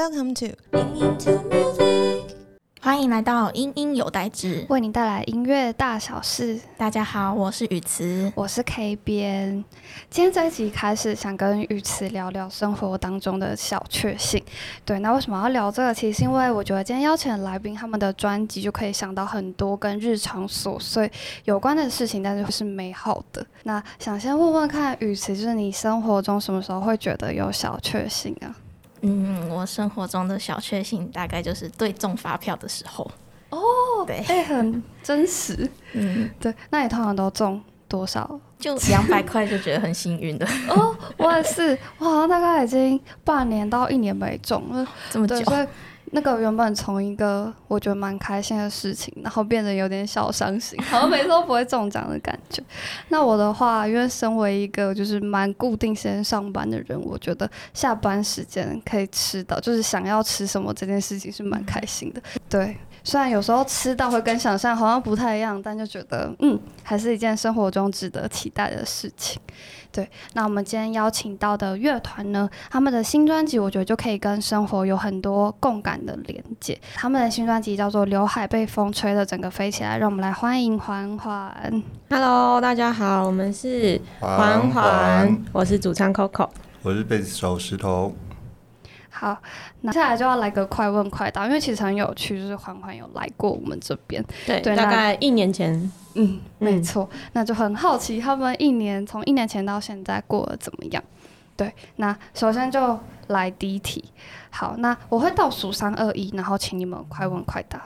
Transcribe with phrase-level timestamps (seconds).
[0.00, 0.56] Welcome to
[2.80, 6.58] 欢迎来到音音有代志，为您带来音乐大小事。
[6.78, 9.62] 大家好，我是雨慈，我是 K 边。
[10.08, 14.42] 今天这一集开始，想跟雨慈聊聊生活当中的小确幸。
[14.86, 15.92] 对，那为什么要聊这个？
[15.92, 21.12] 其实因为我觉得今天邀请的来宾，他们的专辑就可以想到很多跟日常琐碎
[21.44, 23.46] 有关的事情，但是是美好的。
[23.64, 28.56] 那想先问问看，雨慈，就是你生活中什么时候会觉得有小确幸啊？
[29.02, 33.10] 嗯，我生活中的小确幸大概就是对中发票的时候。
[33.50, 33.58] 哦，
[34.06, 35.68] 对，哎，很真实。
[35.92, 36.54] 嗯，对。
[36.70, 38.38] 那你通常都中多少？
[38.58, 40.46] 就 两百块就觉得很幸运的。
[40.68, 45.42] 哦，我也是，我好像大概已经半年到一年没中了，这么久。
[46.10, 52.62] 那个原本从一个我觉得蛮开心的事情，然后变得有点小伤心， 好像每次都不会中奖的感觉。
[53.08, 62.20] 那我的话，因为身为一个就是蛮固定时间上班的人，我觉得下班时间可以吃到，就是想要吃什么这件事情是蛮开心的。
[62.48, 62.76] 对。
[63.02, 69.40] 虽然有时候吃到会跟想象好像不太一样，但就觉得嗯，还是一件生活中值得期待的事情。
[69.92, 76.78] 对，那我们今天邀请到的乐团呢，他们的新专辑我觉得就可以跟生活有很多共感的连接。
[76.94, 81.82] 他们的新专辑叫做《刘海被风吹的整个飞起来》，让我们来欢迎环环。
[82.08, 86.48] Hello，大家好，我们是环环，我是主唱 Coco，
[86.82, 88.14] 我是贝斯手石头。
[89.12, 89.36] 好，
[89.80, 101.02] 那接下来就要来个快问快答，因为其实很有趣，就是环环有来过我们这边，对，大概一年前，嗯，没错，那就很好奇他们一年从一年前到现在过得怎么样？
[101.56, 104.04] 对，那首先就来第一题，
[104.48, 107.82] 好，那我会倒数三二一，然后请你们快问快答。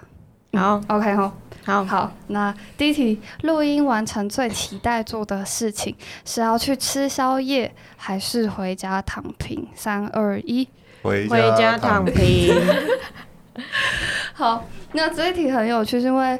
[0.52, 1.32] 好，OK 哈，
[1.64, 9.66] 好好，那第一题，录音完成最期待做的事情是要去吃宵夜，还是回家躺平？
[9.74, 10.68] 三二一。
[11.04, 12.54] 回家躺平。
[14.34, 16.36] 好，那这一题很有趣，是因为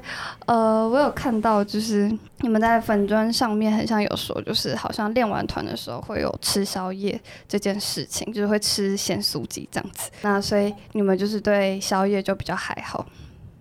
[0.47, 10.11] 呃，我有看到，就是你们在粉砖上面很像有说，就是好像练完团的时候会有吃宵夜这件事情，就是会吃咸酥鸡这样子。
[10.23, 13.07] 那所以你们就是对宵夜就比较还好。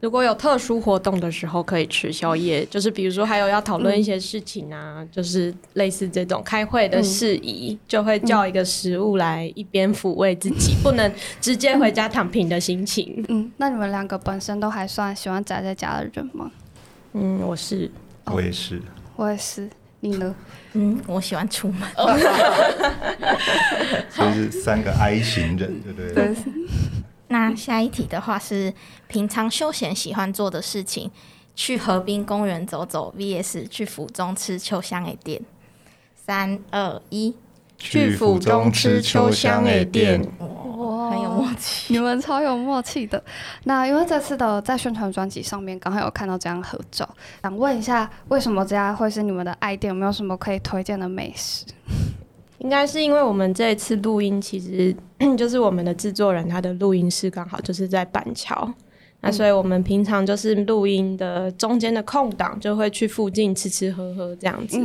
[0.03, 11.09] 如果有特殊活动的时候，可以吃宵夜，就是比如说还有要讨论一些事情啊，就是类似这种开会的事宜，就会叫一个食物来一边抚慰自己，不能
[11.39, 13.23] 直接回家躺平的心情。
[13.29, 16.51] 嗯，那你们两个本身都还算喜欢宅在家的人吗？
[17.13, 17.89] 嗯，我是，
[18.25, 18.81] 我也是，
[19.15, 19.69] 我也是，
[20.01, 20.35] 你呢？
[20.73, 21.81] 嗯，我喜欢出门。
[24.11, 26.13] 所以是三个 I 型人，对不对？
[26.13, 26.35] 对。
[27.33, 28.71] 那下一题的话是
[29.07, 31.09] 平常休闲喜欢做的事情，
[31.55, 35.41] 去河滨公园走走，VS 去府中吃秋香诶店。
[36.15, 37.35] 三二一，
[37.79, 40.21] 去府中吃秋香诶店。
[40.37, 43.21] 哇，很有默契，你们超有默契的。
[43.63, 47.09] 那因为这次的在宣传专辑上面刚好有看到这张合照，
[47.41, 49.89] 想问一下，为什么这家会是你们的爱店？
[49.89, 51.65] 有没有什么可以推荐的美食？
[52.63, 54.95] 应该是因为我们这一次录音，其实
[55.37, 58.67] 就是我们的制作人他的录音室刚好就是在板桥，
[59.21, 64.79] 那所以我们平常就是录音的中间的空档就会去附近吃吃喝喝这样子。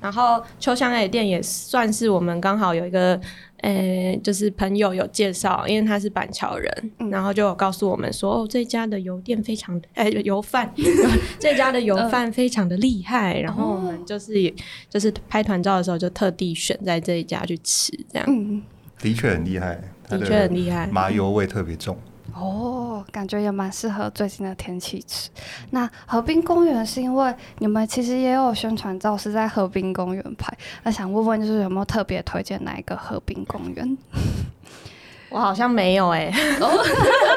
[0.00, 3.20] 然后秋香爱店也算是我们刚好有一个。
[3.62, 10.72] 诶，就是朋友有介绍，因为他是板桥人，然后就有告诉我们说，哦，这家的油店非常，诶，油饭，
[11.38, 14.52] 这家的油饭非常的厉害，然后我们就是
[14.90, 18.62] 就是拍团照的时候就特地选在这一家去吃，这样，
[18.98, 21.96] 的确很厉害，的确很厉害，麻油味特别重。
[22.34, 25.28] 哦，感觉也蛮适合最近的天气吃。
[25.70, 33.98] 那河滨公园是因为你们其实也有宣传照是在河滨公园拍，那想问问就是有没有特别推荐哪一个河滨公园？
[35.30, 36.30] 我好像没有哎，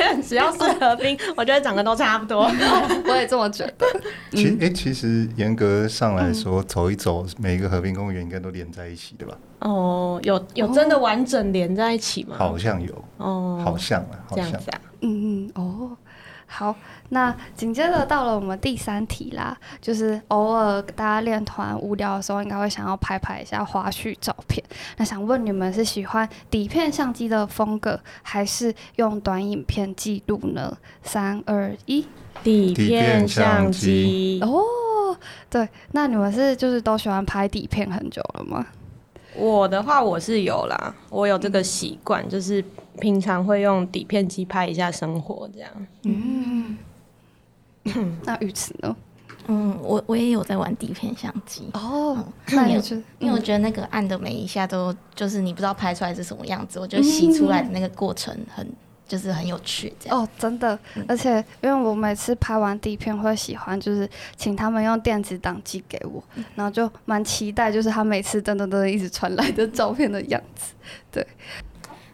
[0.22, 2.42] 只要是河滨， 我觉得长得都差不多。
[3.08, 3.86] 我也这么觉得。
[4.32, 9.36] 其哎，其实严格上来说，走一走，每一个河滨公园应该都连在一起对吧？
[9.60, 12.36] 哦，有有真的完整连在一起吗？
[12.38, 14.80] 好像有哦，好像啊，这样子啊。
[15.00, 15.96] 嗯嗯，哦。
[16.50, 16.74] 好，
[17.10, 24.64] 那紧接着到了我们第三题啦，就是偶尔大家练团无聊的时候，应该会想要拍拍一下花絮照片。
[24.96, 30.76] 那想问你们是喜欢底片相机的风格，还是用短影片记录呢？
[31.02, 32.06] 三二一，
[32.42, 34.40] 底片相机。
[34.42, 35.14] 哦，
[35.50, 38.66] 对，那你们是就是都喜欢拍底片很久了吗？
[39.34, 42.64] 我的话，我是有啦，我有这个习惯，就是
[43.00, 45.70] 平常会用底片机拍一下生活这样。
[46.04, 46.76] 嗯，
[48.24, 48.96] 那雨慈呢？
[49.46, 52.22] 嗯，我我也有在玩底片相机哦。
[52.48, 58.66] 那也是，因为我觉得那个按的每一下都就是你不知道拍出来是什么样子，我觉得洗出来的那个过程很
[59.08, 60.20] 就是很有趣这样。
[60.20, 60.78] 哦，真的，
[61.08, 66.22] 而且因为我每次拍完底片会喜欢，就是请他们用电子档寄给我，
[66.54, 70.74] 然后就蛮期待，就是他每次噔噔噔一直传来的照片的样子。
[71.10, 71.26] 对，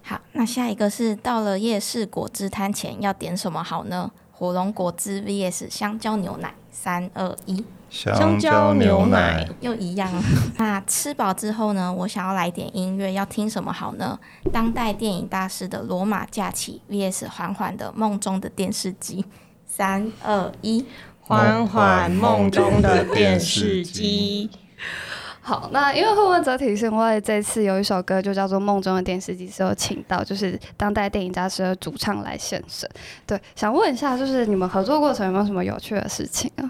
[0.02, 4.11] 好，那下一个是到了夜市果汁摊前要点什么好呢？
[4.31, 7.64] 火龙果汁 VS 香蕉牛奶，三二一，
[7.94, 10.11] 香蕉牛奶，又一样。
[10.58, 11.93] 那吃饱之后呢？
[11.93, 14.19] 我想要来点音乐，要听什么好呢？
[14.52, 19.25] 当代电影大师的《罗马假期》VS 缓缓的梦中的电视机，
[19.64, 20.85] 三二一，
[21.20, 24.50] 缓缓梦中的电视机。
[25.40, 32.90] 好，那因为会问这题，是因为这次有一首歌就叫做《梦中的电视机》，是有请到就是当代电影大师的主唱来现身。
[33.26, 36.64] 对，想问一下，就是你们合作过程有没有什么有趣的事情啊？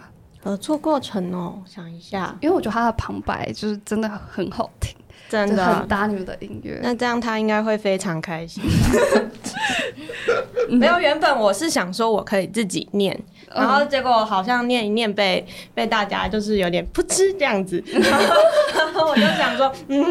[0.44, 4.94] 合作过程哦，想一下，因为我觉得他的旁白就是真的很好听，
[5.30, 6.78] 真的很搭你们的音乐。
[6.82, 8.62] 那这样他应该会非常开心。
[10.68, 13.18] 没有，原本我是想说我可以自己念。
[13.54, 20.04] 然后结果好像念一念被被大家就是有点噗嗤这样子， 然后我就想说，嗯，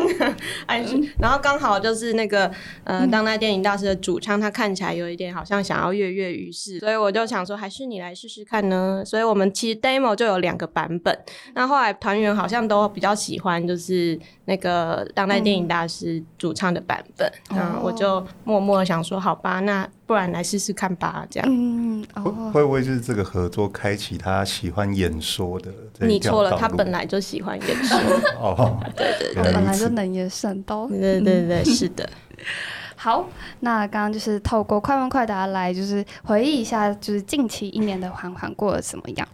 [0.66, 2.50] 还是，然后刚好就是那个
[2.84, 9.04] 呃当代电影大师的主唱，他看起来有一点好像想要跃跃欲试，所以我就想说，还是你来试试看呢。
[9.06, 11.18] 所以我们其实 demo 就有两个版本，
[11.54, 19.88] 那后来团员好像都比较喜欢就是那个当代电影大师主唱的版本，嗯，我就默默想说，好吧，那。
[20.06, 21.48] 不然来试试看吧，这样。
[21.50, 25.72] 嗯，会会不会就是这个合作开启他喜欢演说的？
[26.02, 27.98] 你错了，他本来就喜欢演说。
[28.40, 30.88] 哦，对对对，本来就能言善道。
[30.88, 32.10] 对对对，是的。
[32.96, 33.28] 好，
[33.60, 39.28] 那刚刚就是透过快问快答来，就是回忆一下，就是近期一年的环环过得怎么样。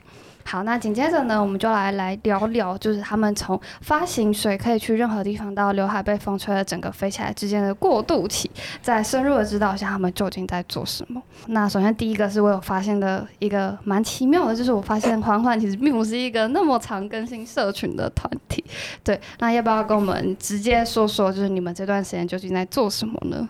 [0.49, 8.49] 好，那紧接着呢，我们就来来聊聊，就是他们从发行水可以去任何地方到刘海被风吹了整个飞起来之间的过渡期，
[8.81, 11.21] 在深入的指导下，他们究竟在做什么？
[11.49, 18.65] 那首先第一个是我有发现的一个蛮奇妙的，就是我发现欢欢其实并不是一个那么常更新社群的团体。
[19.03, 23.47] 对，那要不要跟我们直接说说，就是你们这段时间究竟在做什么呢？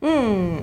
[0.00, 0.60] 嗯。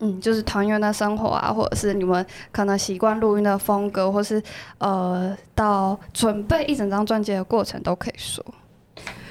[0.00, 4.42] 嗯，就是团员的生活啊，或者是你们可能习惯录音的风格，或是
[4.78, 8.44] 呃，到准备一整张专辑的过程都可以说。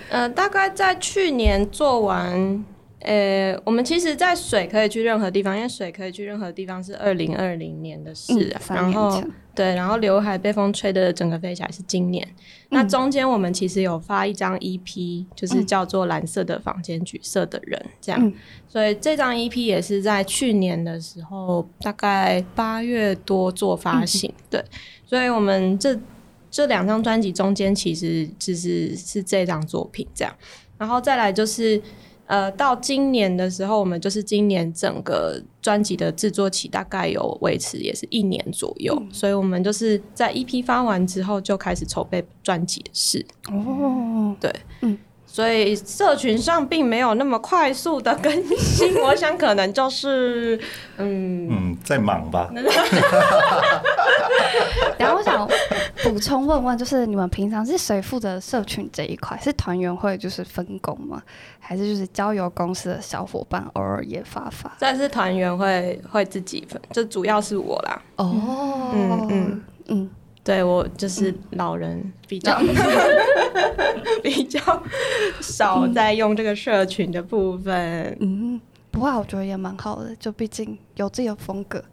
[0.10, 2.66] 呃，大概在去年做完。
[3.02, 8.74] 呃，我们其实，在水可以去任何地方，因为水可以去任何地方是二零二零年的事啊。
[8.74, 9.22] 然后
[9.56, 12.28] 对，然后刘海被风吹的整个飞起来是今年。
[12.70, 18.34] 那中间我们其实有发一张 EP，就是叫做《蓝色的房间，橘色的人》这样。
[18.68, 24.32] 所以这张 EP 也是在去年的时候，大概八月多做发行。
[24.50, 24.64] 对，
[25.06, 25.98] 所以我们这
[26.52, 30.36] 这两张专辑中间其实就是是这张作品这样。
[30.78, 31.82] 然后再来就是。
[32.28, 43.26] 呃，到今年的时候，我们就是今年整个专辑的制作期大概有维持也是一年左右，所以我们就是在 EP 发完之后就开始筹备专辑的事。
[43.52, 44.98] 哦，对，嗯。
[45.36, 50.58] 所以社群上并没有那么快速的更新，我想可能就是
[50.96, 52.50] 嗯嗯在忙吧。
[54.98, 55.46] 然后我想
[56.06, 59.38] 补充问问，就是你们平常是谁负责社群这一块？
[59.44, 61.22] 是团员会就是分工吗？
[61.60, 64.72] 还是就是交由公司的小伙伴偶尔也发发？
[64.80, 68.02] 但是团员会会自己分，就主要是我啦。
[68.16, 70.10] 哦，嗯嗯嗯。
[70.46, 72.56] 对我就是老人比较
[74.22, 74.60] 比较
[75.42, 78.16] 少在用这个社群的部分。
[78.22, 78.62] 嗯，
[78.92, 81.84] 不过我觉得也蛮好的，就毕竟有自己的风格，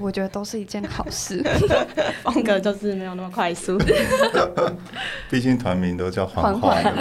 [0.00, 1.40] 我觉得都是一件好事。
[2.24, 3.78] 风格就是没有那么快速。
[5.30, 6.92] 毕竟团名都叫环环。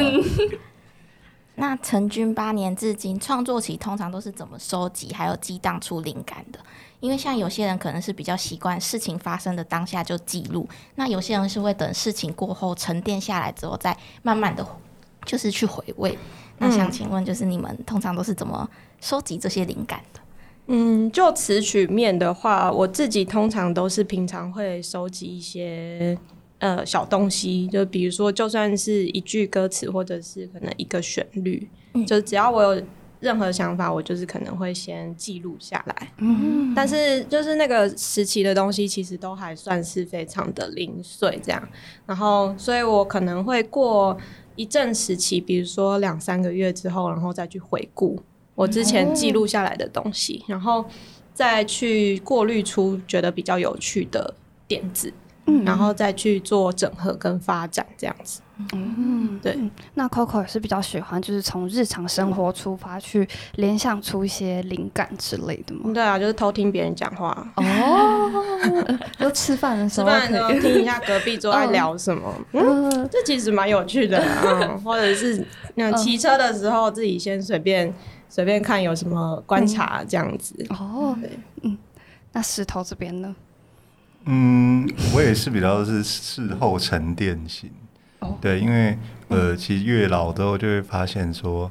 [1.56, 6.60] 那成军八年至今，创作期通常都是怎么收集还有激荡出灵感的？
[7.04, 14.66] 因为像有些人可能是比较习惯事情发生的当下就记录，那有些人是会等事情过后沉淀下来之后再慢慢的，
[15.26, 16.18] 就是去回味。
[16.60, 18.70] 那想请问，就是你们通常都是怎么
[19.02, 20.22] 收集这些灵感的？
[20.68, 26.18] 嗯，就词曲面的话，我自己通常都是平常会收集一些
[26.60, 31.70] 呃小东西，就比如说就算是一句歌词，或者是可能一个旋律，
[32.08, 32.82] 就只要我有。
[33.24, 36.12] 任何想法，我就是可能会先记录下来。
[36.18, 41.70] 嗯，但是就是那个时期的东西，其实都还算是非常的零碎，这样。
[42.06, 44.18] 然后，所以我可能会过
[44.58, 48.22] 一阵时期，比如说两三个月之后，然后再去回顾
[48.56, 50.84] 我之前记录下来的东西，然后
[51.34, 54.36] 再去过滤出觉得比较有趣的
[54.68, 55.14] 点子。
[55.46, 58.42] 嗯然后再去做整合跟发展这样子。
[58.72, 65.92] 嗯，对嗯那 Coco 也是比较喜欢，就是从日常生活出发去联想出一些灵感之类的吗？
[65.94, 68.32] 对啊，就是偷听别人讲话，哦，
[69.20, 70.62] 就吃饭的时候吃饭的时候可以。
[70.62, 74.42] 听一下隔壁桌在聊什么， 嗯，嗯，这其实蛮有趣的啊。
[74.62, 75.46] 嗯， 或者是
[75.76, 77.92] 那嗯骑车的时候自己先随便
[78.30, 80.56] 随便看有什么观察这样子。
[80.70, 81.30] 哦对，
[81.64, 81.76] 嗯，
[82.32, 83.36] 那石头这边呢？
[84.26, 87.70] 嗯，我也是比较是事后沉淀型。
[88.20, 91.70] 哦对，因为呃，其实越老之后就会发现说，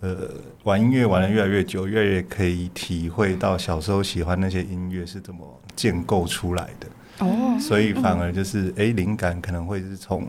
[0.00, 0.30] 呃，
[0.62, 6.86] 玩音乐玩的越来越久，越来越可以体会到小时候喜欢那些音乐是怎么建构出来的。
[7.26, 10.28] 哦，所以反而就是，哎、灵感可能会是从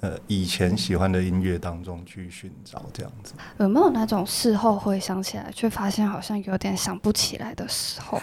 [0.00, 3.32] 呃以前喜欢的音乐当中去寻找这样子。
[3.58, 8.20] 有没有那种事后回想起来，却发现好像有点想不起来的时候？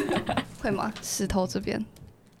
[0.62, 0.90] 会吗？
[1.02, 1.84] 石头这边，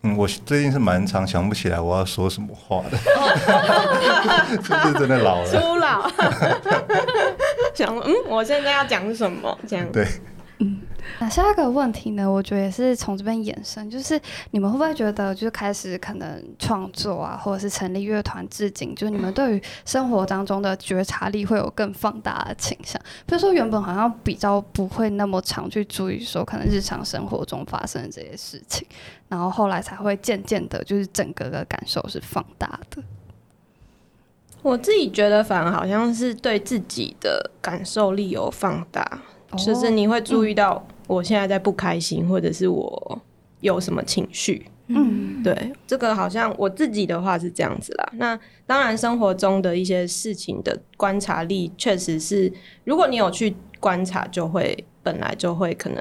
[0.02, 2.96] 嗯，我最近是蛮常想不起来我要说什么话的，
[4.56, 5.50] 就是真的老了。
[5.50, 6.08] 初老，
[7.74, 9.56] 想嗯，我现在要讲什么？
[9.68, 9.86] 这样。
[9.92, 10.06] 对，
[11.20, 12.28] 那下一个问题呢？
[12.28, 14.18] 我觉得也是从这边衍生，就是
[14.52, 22.98] 你们会不会觉得，就是开始可能创作啊，或者是成立乐团至今，就是你们对于生活当中的觉察力会有更放大的倾向？
[23.26, 28.86] 比如说原本好像比较不会那么常去注意说，可能日常生活中发生的这些事情，
[29.28, 33.02] 然后后来才会渐渐的，就是整个的感受是放大的。
[34.62, 39.20] 我自己觉得，反而好像是对自己的感受力有放大，
[39.58, 43.20] 就是你会注意到我现在在不开心，或者是我
[43.60, 44.66] 有什么情绪。
[44.86, 48.12] 嗯对，这个好像我自己的话是这样子啦。
[48.14, 52.52] 那当然，生活中的一些事情的观察力，确实是，
[52.84, 56.00] 如果你有去观察，就会本来就会可能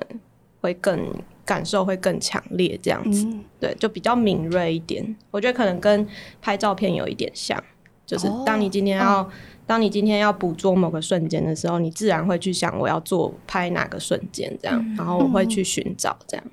[0.62, 1.00] 会更
[1.46, 3.26] 感受会更强烈，这样子。
[3.26, 5.16] 嗯对，就比较敏锐一点。
[5.32, 6.08] 我觉得可能跟
[6.42, 7.64] 拍照片有一点像，
[8.06, 9.30] 就是哦当你今天要，
[9.70, 16.46] 当你今天要捕捉某个瞬间的时候，你自然会去想我要做拍哪个瞬间这样，然后我会去寻找这样。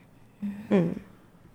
[0.69, 0.95] 嗯，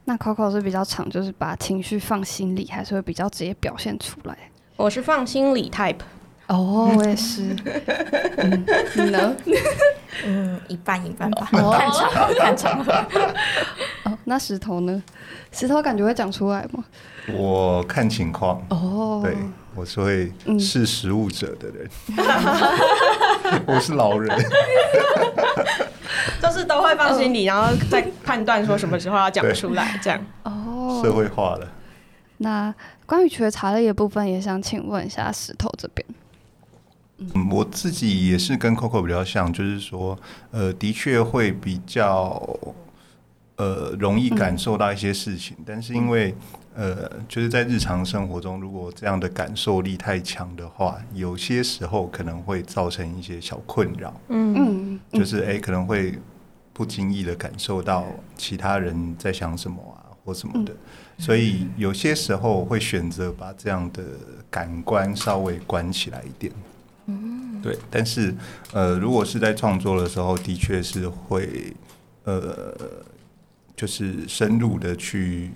[0.05, 4.35] 那 Coco 是比较常就是把情绪放心里，还是会比较直接表现出来？
[4.75, 5.99] 我是放心里 type。
[6.47, 7.55] 哦，我也是。
[8.37, 8.65] 嗯，
[8.95, 9.35] 你呢？
[10.25, 12.91] 嗯，一半一半吧，哦 看场合看场合。
[14.05, 15.03] 哦，那石头呢？
[15.51, 16.83] 石头感觉会讲出来吗？
[17.31, 19.37] 我看情况，哦，对
[19.75, 21.89] 我是会嗯识时务者的人。
[23.65, 24.37] 我是老人，
[26.41, 30.25] 就是都会放心里，然后再判断说什么时候要讲出来，这样。
[30.43, 31.67] 哦，社会化了。
[32.37, 32.73] 那
[33.05, 36.05] 关于觉察力的部分，也想请问一下石头这边。
[37.17, 40.17] 嗯，我自己也是跟 Coco 比较像，就是说，
[40.49, 42.41] 呃，的确会比较，
[43.57, 46.35] 呃，容易感受到一些事情，但是因为，
[46.73, 56.17] 呃，就是在日常生活中，如果这样的感受力太强的话，有些时候可能会造成一些小困扰，嗯，嗯，就是诶，可能会
[56.73, 58.05] 不经意的感受到
[58.37, 60.73] 其他人在想什么啊，或什么的，
[61.17, 64.03] 所以有些时候会选择把这样的
[64.49, 66.53] 感官稍微关起来一点。
[67.07, 67.61] 嗯。
[67.61, 68.33] 对，但是
[68.73, 71.71] 呃，如果是在创作的时候，的确是会
[72.23, 72.75] 呃，
[73.75, 75.51] 就是深入的去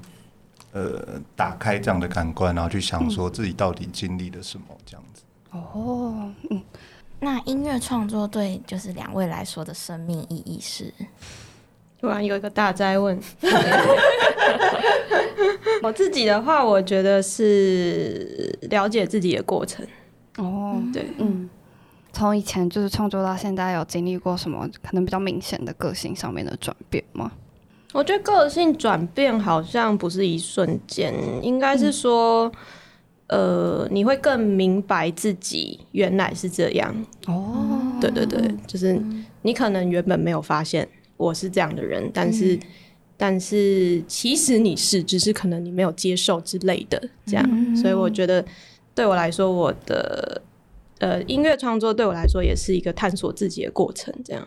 [0.75, 5.23] 呃打开这样的感官，然后去想说自己到底经历了什么这样子。
[5.51, 6.61] 哦，嗯，
[7.21, 10.93] 那音乐创作对就是两位来说的生命意义是？
[11.97, 13.17] 突然有一个大灾问。
[15.81, 19.85] 我自己的话，我觉得是了解自己的过程。
[20.37, 21.49] 哦，对，嗯，
[22.11, 27.31] 从以前就是创作到现在，有经历过什么可能比较明显的个性上面的转变吗？
[27.95, 32.51] 我觉得个性转变好像不是一瞬间，应该是说，
[33.27, 36.93] 呃，你会更明白自己原来是这样。
[37.27, 39.01] 哦，对对对，就是
[39.43, 40.85] 你可能原本没有发现
[41.15, 42.59] 我是这样的人，但是、
[43.15, 47.75] 但是其实你是，只是可能你没有接受之类的这样。
[47.77, 48.43] 所以我觉得
[48.93, 50.41] 对我来说，我的
[50.99, 54.45] 呃音乐创作对我来说也是一个探索自己的过程，这样。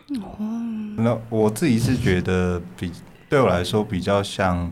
[0.97, 2.91] 那我自己是觉得比
[3.29, 4.69] 对我来说比较像，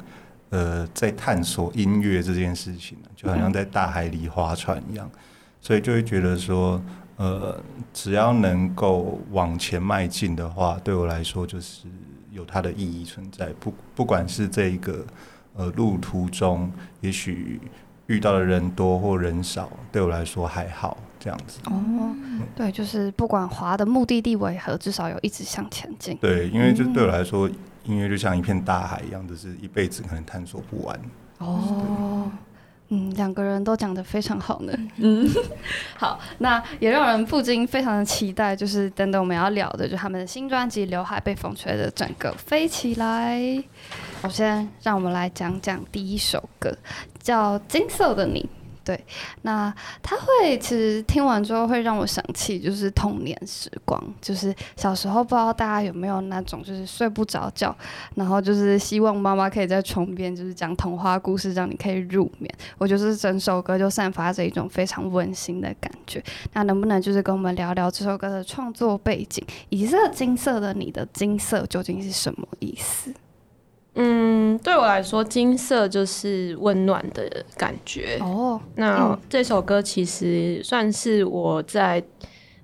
[0.49, 5.09] 呃，在探索音乐这件事情，就好像在大海里划船一样，
[5.61, 6.81] 所以就会觉得说，
[7.17, 7.61] 呃，
[7.93, 11.87] 只要能够往前迈进的话，对我来说就是
[12.31, 13.47] 有它的意义存在。
[13.59, 15.05] 不不管是这一个
[15.53, 16.71] 呃路途中，
[17.01, 17.61] 也许
[18.07, 21.59] 遇到的人多或人少，对我来说还好这样子。
[21.65, 22.15] 哦，
[22.55, 26.17] 对，就是不管滑的目的地为何，至少有一直向前进。
[26.17, 27.49] 对，因为就对我来说，
[27.87, 30.99] 音乐就像一片大海一样，就是一辈子可能探索不完。
[31.37, 32.29] 哦，
[32.89, 34.73] 嗯，两个人都讲得非常好呢。
[34.97, 35.27] 嗯，
[35.97, 43.39] 好，那也让人不禁非常的期待，就是等等我们要聊的，就他们的新专辑《刘海被风吹的整个飞起来》。
[44.21, 46.75] 首先，让我们来讲讲第一首歌，
[47.21, 48.49] 叫《金色的你》。
[48.87, 48.97] 对，
[49.41, 57.75] 那他会其实听完之后会让我想起就是童年时光，就是小时候不知道大家有没有那种就是睡不着觉，
[58.15, 62.49] 然后就是希望妈妈可以在床边就是讲童话故事，让你可以入眠。
[62.77, 66.23] 我就是整首歌就散发着一种非常温馨的感觉。
[66.53, 73.13] 那能不能就是跟我们聊聊这首歌的创作背景，以及这个金色的你的金色究竟是什么意思？
[73.99, 78.19] 嗯，对我来说，金色就是温暖的感觉。
[78.21, 82.03] 哦，那这首歌其实算是我在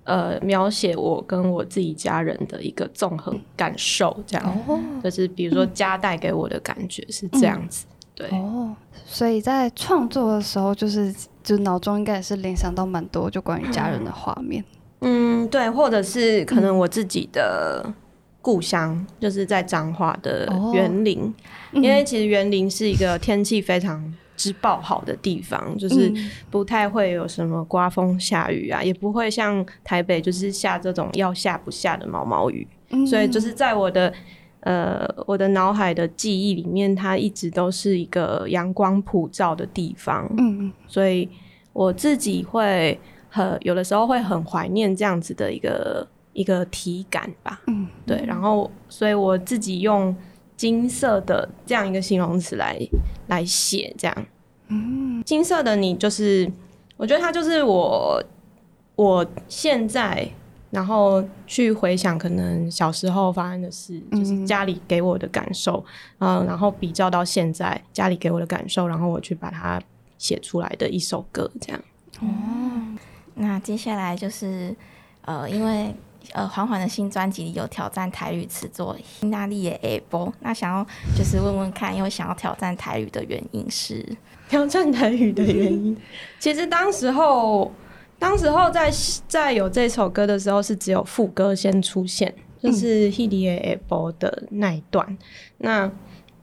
[0.04, 4.64] 呃描写我跟我自己家人的一个综合感受，这样。
[4.68, 7.88] 哦，就是比如说家带给我的感觉是这样子。
[8.14, 8.28] 对。
[8.30, 11.12] 哦，所以在创作的时候，就是
[11.44, 14.64] 就脑中应该也是联想到蛮多就关于家人的画面。
[15.02, 17.92] 嗯，对，或者是可能我自己的。
[18.44, 21.34] 故乡就是在彰化的园林，
[21.72, 26.12] 因为其实园林是一个天气非常之爆好的地方，就是
[26.52, 32.68] 不太会有什么刮风下雨啊，也不会像台北就是下这种要下不下的毛毛雨，
[33.08, 34.14] 所以就是在我的
[34.60, 41.30] 呃我的脑海的记忆里面，它一直都是一个阳光普照的地方，嗯嗯，所以
[41.72, 46.06] 我自己会很有的时候会很怀念这样子的一个。
[46.36, 50.16] 一个体感吧，嗯，对，然后所以我自己用
[50.58, 52.78] 金色的这样一个形容词来
[53.28, 54.26] 来写，这样，
[54.68, 56.52] 嗯，金色的你就是，
[56.98, 58.24] 我觉得它就是我
[58.96, 60.28] 我现在，
[60.70, 65.84] 然后去回想可能小时候发生的事，就是家里给我的感受，
[66.20, 69.82] 嗯，然后比较到现在家里给我的感受，然后我去把它
[70.18, 71.82] 写出来的一首歌，这样。
[72.20, 72.28] 哦，
[73.36, 74.76] 那接下来就是
[75.22, 75.94] 呃，因为。
[76.32, 84.04] 呃，缓缓的新专辑里有挑战台语词作《意大利的 A 波》，那想要就是问问看，因为想要挑战台语的原因是
[84.50, 85.96] 挑战台语的原因。
[86.40, 87.72] 其实当时候，
[88.18, 88.92] 当时候在
[89.28, 95.18] 在有这首歌的时候，是只有副歌先出现，就是《意大利的 A 波》的那一段。
[95.60, 95.92] 那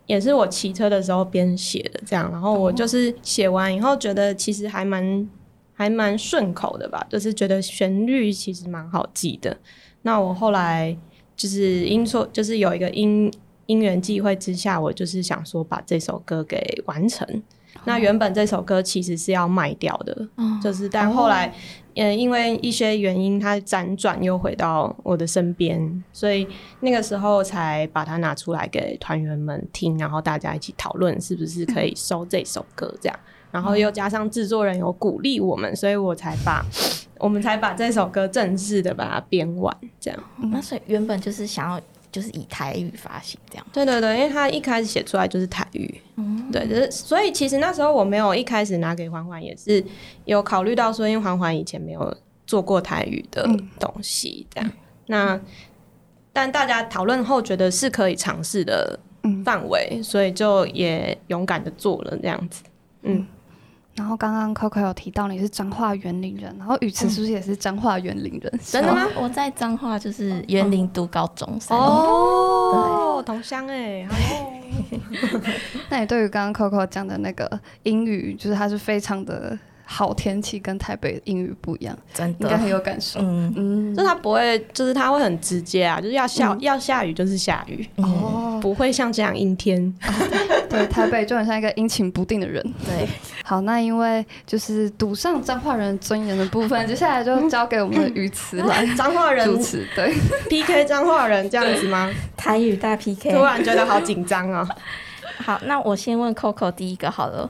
[0.07, 2.31] 也是我骑车的时候编写的，这样。
[2.31, 5.28] 然后我就是写完以后，觉得其实还蛮。
[5.81, 9.57] 还蛮顺口的吧，就是觉得旋律其实蛮好记的。
[10.03, 10.95] 那我后来
[11.35, 13.33] 就是因错，就是有一个因
[13.64, 17.27] 因缘际会之下，我就是想说把这首歌给完成。
[17.85, 20.29] 那原本这首歌其实是要卖掉的，
[20.62, 21.51] 就是但后来
[21.95, 26.47] 嗯因为一些原因，它辗转又回到我的身边，所以
[26.81, 33.19] 那个时候才把它拿出来给团员们听，然后大家一起讨论是不是可以收这首歌这样。
[33.50, 36.64] 然后又加上制作人有鼓励我们，所以我才把
[37.18, 40.20] 我们才把这首歌正式的把它编完，这样。
[40.50, 43.66] 那所以原本就是想要就是以台语发行这样。
[43.72, 46.00] 对对对，因为他一开始写出来就是台语，
[46.50, 49.84] 对，就是所以其实那时候我没有一开始拿给环环，也是
[50.24, 53.42] 有考虑到说，因为环环以前没有做过台语的
[53.78, 54.70] 东西，这样。
[55.06, 55.38] 那
[56.32, 58.98] 但大家讨论后觉得是可以尝试的
[59.44, 62.62] 范围，所以就也勇敢的做了这样子，
[63.02, 63.26] 嗯。
[63.94, 68.61] 然后刚刚 Coco 有提到你是彰化园林人，然后宇慈是不是也是彰化园林人？
[68.64, 69.07] 真的吗？
[69.20, 71.59] 我在彰化就是园林读高中。
[71.68, 74.07] 哦，同乡哎。
[75.90, 79.59] 那你对于刚刚 Coco 讲的那个英语，就是它是非常的。
[79.92, 83.18] 好天气跟台北英语不一样，真的应该很有感受。
[83.20, 89.92] 嗯嗯，就它不会，就是它会很直接啊，就是要下要下雨就是下雨，哦，不会像这样阴天。
[90.70, 92.62] 对，台北就很像一个阴晴不定的人。
[92.87, 93.09] 对，
[93.44, 100.14] 好，那因为就是赌上脏话人尊严的部分， 接下来就交给我们的鱼词来脏话人主持，对
[100.48, 102.11] ，PK 脏话人这样子吗？
[102.37, 104.68] 台语大 PK，突然觉得好紧张啊。
[105.44, 107.48] 好，那我先问 Coco 第一个好了。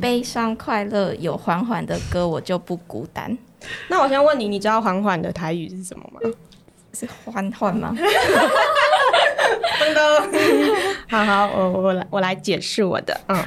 [0.00, 3.38] 悲伤快乐有缓缓的歌，我就不孤单。
[3.86, 6.20] 那我先问你，你知道缓缓的台语是什么吗？
[6.92, 7.94] 是缓缓吗？
[9.78, 10.22] 真的？
[11.08, 13.20] 好好，我我来我来解释我的。
[13.28, 13.38] 嗯。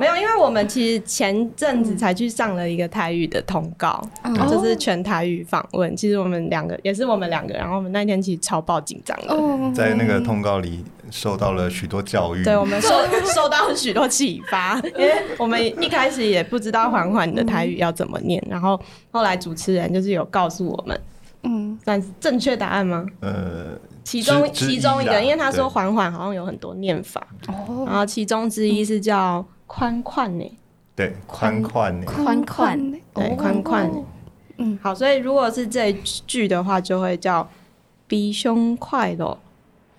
[0.00, 4.02] 没有，因为我们其实前阵子才去上了一个台语的通告，
[4.50, 5.94] 就是全台语访问。
[5.94, 12.42] 其实我们两个也是我们两个，然后我们那天其实超爆紧张的，在那个通告里受到了许多教育。
[12.42, 12.88] 对我们受
[13.34, 21.00] 受到许多启发，因为我们一开始也不知道缓缓的台语要怎么念，然后后来主持人就是有告诉我们，
[21.42, 23.04] 嗯，算是正确答案吗？
[23.20, 23.78] 呃。
[24.02, 30.58] 其中其中一个，因为他说对缓缓好像有很多念法，然哦，后其中之一是叫宽宽呢。
[30.96, 34.04] 对，宽宽呢，宽宽对宽宽哦
[34.58, 35.92] 嗯，好，所以如果是这一
[36.26, 37.48] 句的话，就会叫
[38.08, 39.38] 比胸快乐，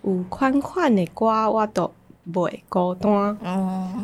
[0.04, 1.90] 有宽宽的瓜我都
[2.32, 3.38] 袂孤单，哦，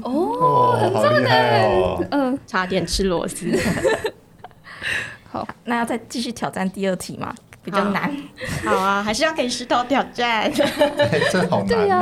[0.03, 2.03] 哦，哦，好厉害哦！
[2.11, 3.51] 嗯，差点吃螺丝。
[5.29, 7.35] 好那要再继续挑战第二题吗？
[7.61, 8.09] 比较难。
[8.65, 10.43] 好啊，还是要给石头挑战。
[10.49, 10.51] 哎
[11.29, 12.01] 这好难哦，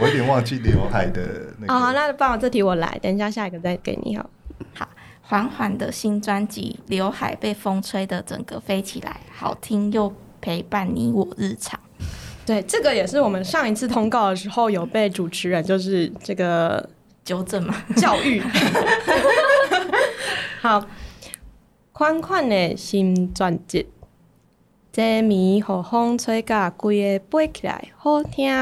[0.00, 1.22] 我有点忘记刘海的
[1.58, 1.92] 那好，个。
[1.92, 4.28] 那帮我这题我来，等一下下一个再给你好。
[5.26, 11.80] 缓缓的新专辑《刘海被风吹的整个飞起来》，好听又陪伴你我日常。
[12.44, 16.90] 对，这个也是我们上一次通告的时候有被主持人就是这个
[17.24, 17.74] 纠正嘛？
[17.96, 18.42] 教育。
[20.60, 20.86] 好，
[21.92, 23.88] 宽宽的新专辑，
[24.92, 28.52] 这暝互风吹甲规个飞起来，好听，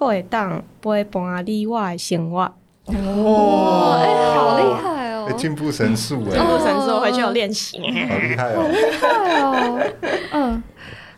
[0.00, 2.40] 搁会当陪伴你我的生活。
[2.86, 7.78] 哦，哎，好厉害哦哎，进步神速进哎，步神速，我回去有练习。
[7.78, 8.66] 好厉害哦！
[8.72, 9.92] 对哦，
[10.32, 10.62] 嗯，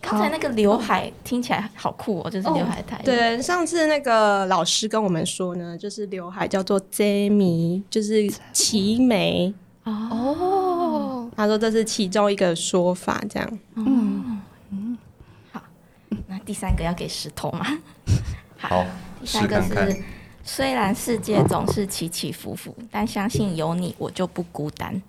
[0.00, 9.54] 刚才那个刘海听起来好酷哦，就是刘海台。，对，上次那个老师跟我们说呢，就是刘海叫做 j 迷，就是齐眉。
[9.84, 13.58] 哦，他说这是其中一个说法，这样。
[13.76, 14.40] 嗯
[14.70, 14.98] 嗯，
[15.52, 15.62] 好，
[16.26, 17.64] 那第三个要给石头吗？
[18.62, 18.84] 好，
[19.20, 19.90] 第三个。
[19.90, 20.02] 是，
[20.44, 25.02] 虽然世界总是起起伏伏，但相信有你，我就不孤单。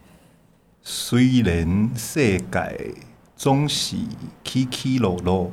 [0.81, 2.93] 虽然世界
[3.37, 3.95] 总是
[4.43, 5.51] 起起落落，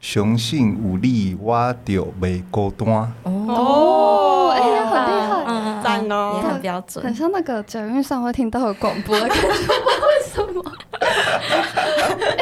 [0.00, 3.12] 相信有你我就袂孤单。
[3.24, 5.44] 哦哎呀，很厉害。
[5.46, 7.30] 嗯赞哦也很标准很准。
[7.30, 10.62] 像那个捷运上会听到的广播的感觉， 为什么。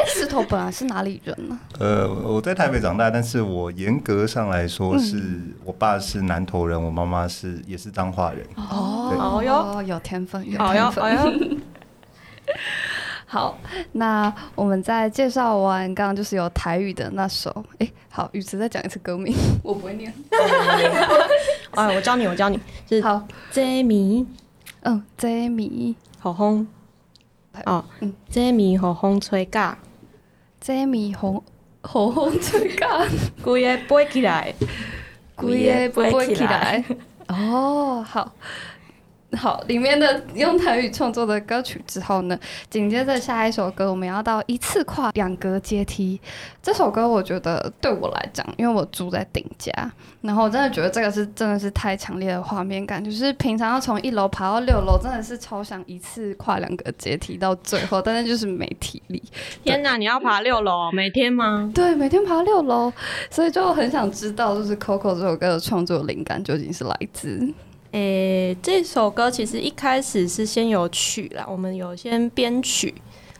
[0.09, 1.59] 哎，石头本来是哪里人呢？
[1.79, 8.45] 呃，我在台北长大，但是我严格上来说是，我爸是南投人，我妈妈是也是彰化人。
[8.55, 11.17] 哦哟，有天分，有好哟，天分。
[11.17, 11.33] 好哟。
[13.27, 13.59] 好，
[13.91, 20.11] 那我们在介绍完刚刚就是有台语的那首，哎，好，雨慈再讲一次歌名，我不会念。
[21.75, 24.25] 哎，我教你，我教你，是好，j 迷
[24.81, 26.67] 嗯，Jamie，好风。
[27.65, 29.43] 哦嗯，j 迷好风吹
[30.59, 31.43] 甲，Jamie 红
[31.81, 33.07] 红红吹干，
[33.41, 34.53] 规个飞起来。
[35.35, 36.83] 贵个飞起飞起来。
[37.27, 38.33] 哦，好。
[39.37, 42.37] 好，里面的用台语创作的歌曲之后呢，
[42.69, 46.19] 紧接着下一首歌，我们要到一次跨两格阶梯。
[46.63, 49.71] 这首歌我觉得对我来讲，因为我住在顶家，
[50.21, 59.21] 然后我真的觉得这个是真的是太强烈的画面感，就是平常要从一楼爬到六楼，真的是超想一次跨两个阶梯到最后，但是就是没体力。
[59.63, 61.71] 天哪，你要爬六楼，每天吗？
[61.73, 62.91] 对，每天爬到六楼，
[63.29, 67.47] 所以就很想知道，就是 Coco 这首歌的创作灵感究竟是来自
[67.91, 72.93] 诶、这首歌其实一开始是先有曲啦，我们有先编曲，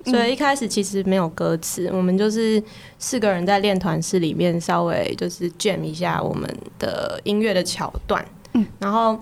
[0.06, 0.12] 嗯。
[0.12, 2.62] 所以一开始其实没有歌词，我们就是
[2.98, 8.66] 四个人在练团室里面稍微就是 jam 一下我们的音乐的桥段，嗯。
[8.80, 9.20] 然后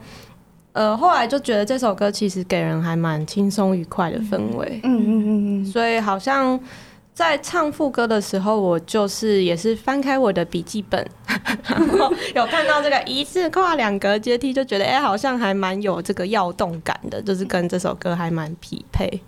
[0.71, 5.65] 呃后来就觉得这首歌其实给人还蛮轻松愉快的氛围，嗯嗯嗯嗯。
[5.65, 6.57] 所以好像
[7.17, 11.03] 在唱副歌的时候，我就是也是翻开我的笔记本，
[11.65, 19.19] 然后有看到这个一次跨两格阶梯，就觉得哎、好像还蛮有这个要动感的，就是跟这首歌还蛮匹配，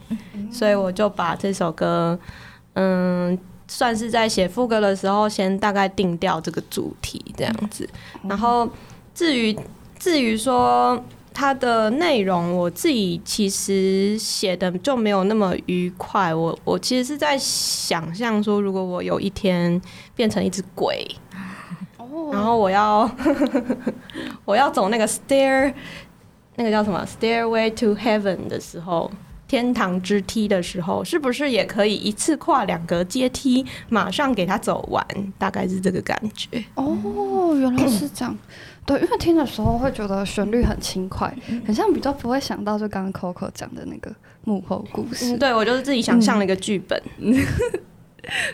[0.52, 2.20] 所以我就把这首歌，
[2.74, 3.36] 嗯。
[3.72, 7.88] 算是在写副歌的时候，先大概定掉这个主题这样子，
[8.28, 8.68] 然后
[9.14, 9.56] 至于
[10.00, 11.00] 至于说
[11.40, 16.36] 它的内容，我自己其实写的就没有那么愉快。
[16.36, 19.82] 我我其实是在想象说，如果我有一天
[20.14, 21.08] 变成一只鬼，
[21.96, 23.10] 哦然后我要
[24.44, 25.74] 我要走那个 stair，
[26.58, 29.10] 那个叫什么 stairway to heaven 的时候。
[29.50, 35.06] 天堂之梯的时候，是不是也可以一次跨两格阶梯，马上给他走完？
[35.40, 36.64] 大概是这个感觉。
[36.76, 38.38] 哦，原来是这样。
[38.86, 41.36] 对，因为听的时候会觉得旋律很轻快，
[41.66, 45.34] 很像比较不会想到就刚刚 Coco 讲的那个幕后故事。
[45.34, 47.02] 嗯，对我就是自己想象了一个剧本。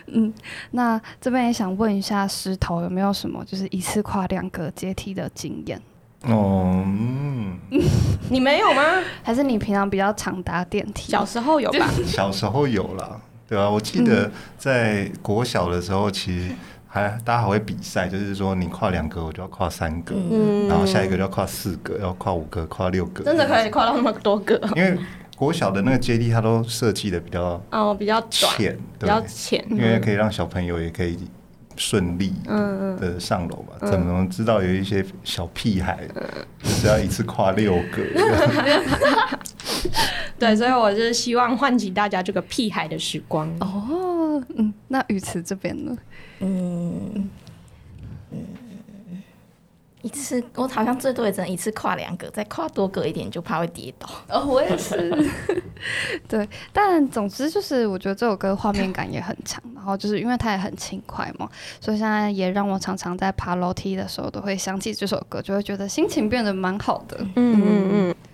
[0.06, 0.32] 嗯，
[0.72, 5.78] 那这边也想问一下石头有没有什么就是一次跨两个阶梯的经验，
[6.24, 7.58] 哦，嗯，
[8.30, 8.82] 你没有吗？
[9.22, 11.10] 还是你平常比较常搭电梯？
[11.12, 11.88] 小时候有吧？
[12.06, 16.54] 小时候有啦，对啊，我记得在国小的时候，其实
[16.88, 24.96] 还大家还会比赛，就是说你跨两格，我就要跨三格，嗯然后下一个就要跨四格，要跨五格，跨六格，真的可以跨到那么多个因为
[25.36, 29.64] 国小的那个阶梯，它都设计的比较哦，比较短，浅，比较浅。
[29.70, 31.18] 因为可以让小朋友也可以
[31.76, 32.32] 顺利
[32.98, 33.76] 的上楼吧？
[33.86, 36.08] 怎么能知道有一些小屁孩
[36.62, 38.02] 就是要一次跨六个？
[40.38, 43.48] 对，所以我就是希望唤起大家这个屁孩的时光。
[43.60, 45.96] 哦，嗯，那语词这边呢？
[46.40, 47.30] 嗯
[48.30, 48.38] 嗯，
[50.06, 54.08] 一次我好像最多也只能一次跨两个，再跨多个一点就怕会跌倒。
[54.30, 55.12] 哦，我也是。
[56.28, 61.48] 对，但总之就是，我觉得这首歌画面感也很强，然后就是因为它也很轻快嘛，
[61.80, 67.18] 所以现在也让我常常在爬楼梯的时候都会想起这首歌，就会觉得心情变得蛮好的。
[67.34, 68.25] 嗯嗯嗯，那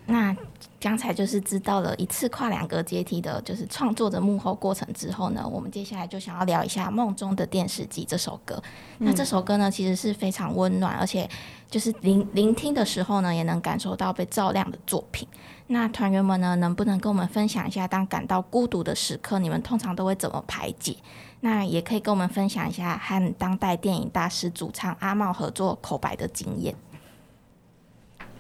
[0.81, 8.61] 刚才就是知道了一次跨两个阶梯的，就是创作的幕后过程之后呢，我们接下来就想要聊一下《梦中的电视机》这首歌。
[8.99, 11.29] 那这首歌呢，其实是非常温暖，而且
[11.71, 15.27] 就是聆聆听的时候呢，也能感受到被照亮的作品。
[15.69, 20.97] 那团员们呢，能不能跟我们分享一下，当感到孤独的时刻，你们通常都会怎么排解？
[21.41, 26.75] 那也可以跟我们分享一下和当代电影大师主唱阿茂合作口白的经验。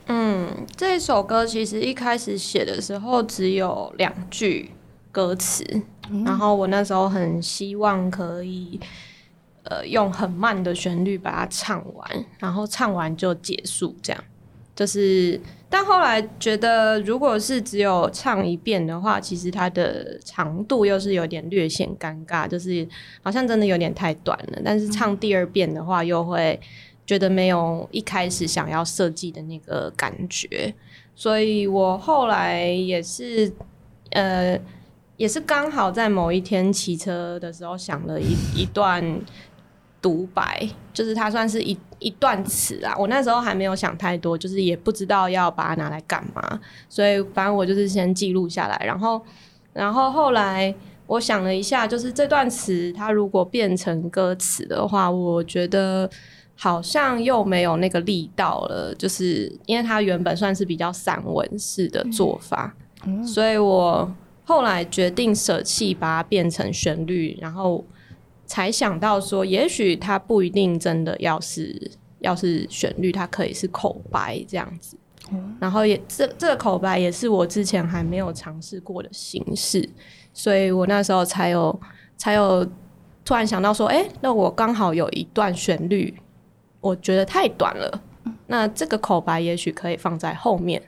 [0.07, 4.71] 嗯，这首歌其实一开始写的时候只有两句
[5.11, 5.65] 歌词，
[6.25, 8.81] 然后我那时候很希望可以，
[9.65, 14.25] 呃，用很慢的旋律把它唱完，然后唱完就结束，这样。
[14.75, 15.39] 就是，
[15.69, 22.89] 但后来觉得，如果是只有唱一遍的话，其实它的长度又是有点略显尴尬，就是
[23.23, 24.59] 好像真的有点太短了。
[24.65, 26.59] 但是唱第二遍的话，又会
[27.13, 30.75] 觉得没有一开始想要设计的那个感觉，
[31.15, 33.53] 所以我后来也是，
[34.13, 34.59] 呃，
[35.19, 39.21] 也是刚好在某一天骑车的时候想了一一段
[40.01, 42.95] 独白，就是它算是一一段词啊。
[42.99, 49.21] 我那时候还没有想太多，就是也不知道要把它拿来干嘛，所以反正我就是先记录下来，然后，
[49.75, 50.75] 然后后来
[51.07, 56.09] 我想了一下，就是这段词它如果变成歌词的话，我觉得
[56.63, 62.73] 好像又没有那个力道了，就是因为它原本算是比较散文式的做法，
[63.27, 64.09] 所以我
[64.45, 67.85] 后来决定舍弃把它变成旋律，然后
[68.47, 74.97] 才想到说，也许它不一定真的要是要是旋律，它可以是口白这样子。
[75.59, 79.91] 然后也这这个口白也是我之前还没有尝试过的形式，
[80.33, 81.81] 所以我那时候才有
[82.17, 82.65] 才有
[83.25, 86.15] 突然想到说，哎、那我刚好有一段旋律，
[86.83, 88.03] 我觉得太短了，
[88.49, 90.83] 那这个口白也许可以放在后面，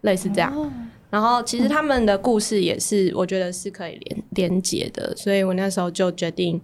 [0.00, 0.72] 类似这样。
[1.10, 6.58] 然后其实他们的故事也是，我觉得是可以连连接的，所以我那时候就决定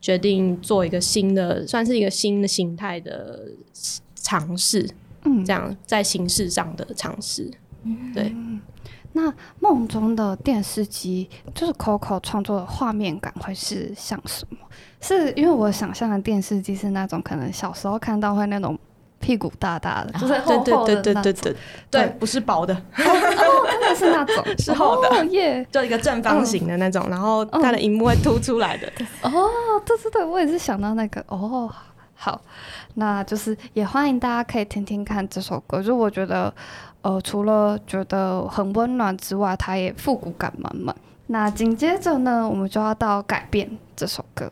[0.00, 3.46] 决定做一个新的，算是一个新的形态的
[4.14, 4.88] 尝试，
[5.24, 7.50] 嗯这样在形式上的尝试。
[8.14, 8.34] 对，
[9.12, 14.56] 那梦中的电视机，就是 Coco 创作的画面感会是像什么？
[15.00, 18.78] 是因为我想象的电视机是那种可能小时候看到会那种
[19.18, 21.56] 屁股大大的， 就是厚对厚的那种，对对对对对
[21.90, 25.66] 对，不是薄的，哦，真的是那种， 是厚的哦耶！
[25.70, 28.86] 就一个正方形的那种，然后它的荧幕会凸出来的。
[29.22, 29.50] 哦，
[29.84, 31.70] 对对对，我也是想到那个哦。
[32.14, 32.38] 好，
[32.96, 35.82] 那就是也欢迎大家可以听听看这首歌。
[35.82, 36.52] 就我觉得，
[37.00, 40.94] 呃，除了觉得很温暖之外，它也复古感满满。
[41.28, 44.50] 那紧接着呢，我们就要到改变这首歌。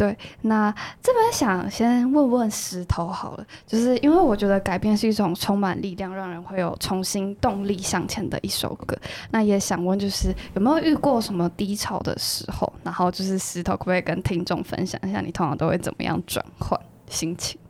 [0.00, 8.96] 对，那这边想先问问石头好了，就是因为我觉得改变是一种充满力量，让人会有重新动力向前的一首歌。
[9.30, 12.72] 那也想问，就是有没有遇过什么低潮的时候？
[12.82, 17.60] 然后就是石头可不可以跟听众分享一下，你通常都会怎么样转换心情？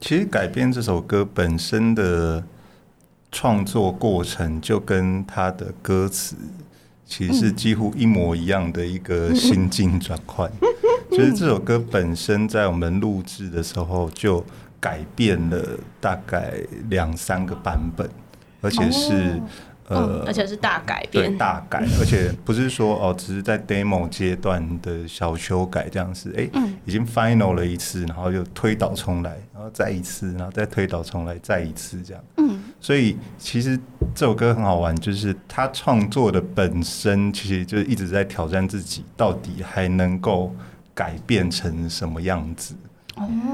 [0.00, 2.44] 其实改编这首歌本身的
[3.32, 6.36] 创作过程，就跟它的歌词
[7.04, 10.48] 其实是几乎一模一样的一个心境转换。
[11.10, 14.44] 就是这首歌本身在我们录制的时候就
[14.80, 15.62] 改变了
[16.00, 16.52] 大概
[16.88, 18.08] 两三个版本，
[18.60, 19.40] 而且是、
[19.88, 21.38] 呃，而且是大改对变。
[21.38, 26.48] 大改， 而且不是说哦，只是在 demo 阶段的小修改这样子，哎、
[26.84, 32.22] 已经 final 了一次，然后又推倒重来，然后再一次，然后再推倒重来，再一次这样。
[32.36, 33.76] 嗯，所以其实
[34.14, 40.54] 这首歌很好玩，就是他创作的本身其实就一直在挑战自己，到底还能够
[40.98, 42.74] 改变成什么样子。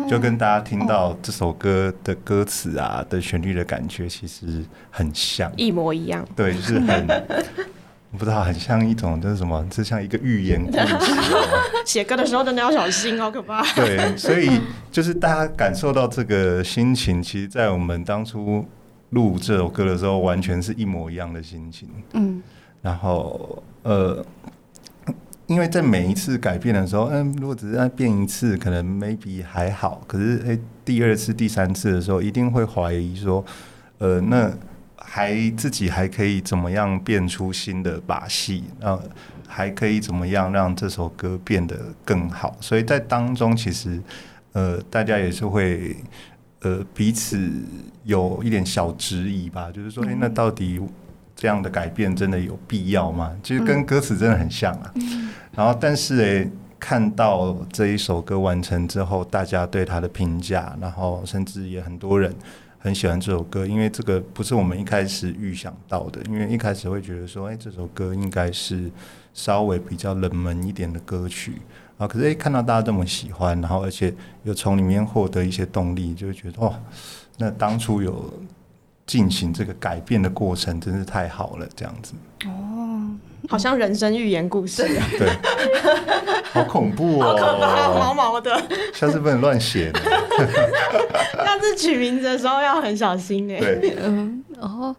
[0.09, 5.53] 就跟大家听到这首歌的歌词啊的旋律的感觉，其实很像。
[5.57, 7.07] 一模一样，对，就是很，
[8.17, 11.83] 不知道，很像一种就是什么，就像一个寓言故事、哦。
[11.85, 13.63] 写歌的时候真的要小心，好可怕。
[13.75, 14.51] 对，所以
[14.91, 18.67] 就是大家感受到这个心情，其实，在我们当初
[19.11, 21.89] 录这首歌的时候，完全是一模一样的心情。
[22.13, 22.43] 嗯，
[22.83, 24.25] 然后，呃，
[25.47, 30.03] 因为在每一次改变的时候，嗯，如果只是在变一次，可能 maybe 还好。
[30.07, 33.45] 可是，诶，第二次、第三次的时候，一定会怀疑说，
[33.99, 34.51] 呃，那
[34.97, 38.65] 还自己还可以怎么样变出新的把戏？
[38.81, 38.99] 那
[39.47, 42.57] 还可以怎么样让这首歌变得更好？
[42.61, 44.01] 所以在当中，其实，
[44.53, 45.95] 呃，大家也是会，
[46.61, 47.51] 呃，彼此
[48.05, 50.81] 有一点小质疑吧，就是说，诶，那到底？
[51.37, 53.37] 这样的改变真的有必要吗？
[53.43, 54.95] 其实跟歌词真的很像啊。
[55.57, 62.35] 然后，但是诶，看到这一首歌完成之后，大家对他的评价，然后甚至也很多人
[62.79, 66.21] 很喜欢这首歌，因为这个不是我们一开始预想到的。
[66.29, 68.91] 因为一开始会觉得说，哎，这首歌应该是
[69.33, 71.63] 稍微比较冷门一点的歌曲
[71.99, 72.07] 啊。
[72.07, 76.75] 可是诶，看到大家这么喜欢，然后而且又从里面获得一些动力，就会觉得哦，
[77.39, 78.33] 那当初有。
[79.07, 82.15] 进行这个改变的过程真是太好了，这样子，
[83.49, 84.83] 好像人生寓言故事。
[84.83, 85.29] 啊，对，
[86.53, 88.63] 好恐怖哦， 好可怕，毛毛的，
[88.93, 89.93] 下次不能乱写，
[91.45, 94.95] 下次取名字的时候要很小心哎，对，嗯，然后。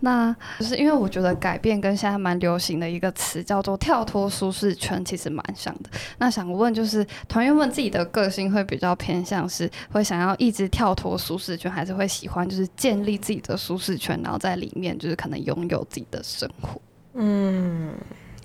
[0.00, 5.88] 那就是因为我觉得改变跟现在蛮流行的一个词叫做跳脱舒适圈，其实蛮像的。
[6.18, 16.78] 那想问就是团员们自己的个性会比较偏向是会想要一直跳脱舒适圈，还是会喜欢就是建立自己的舒适圈，然后在里面就是可能拥有自己的生活？
[17.14, 17.94] 嗯，